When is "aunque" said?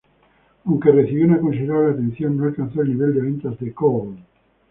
0.65-0.89